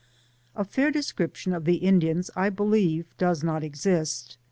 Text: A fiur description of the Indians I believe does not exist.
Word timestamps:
A 0.55 0.65
fiur 0.65 0.91
description 0.91 1.53
of 1.53 1.65
the 1.65 1.75
Indians 1.75 2.31
I 2.35 2.49
believe 2.49 3.05
does 3.19 3.43
not 3.43 3.63
exist. 3.63 4.39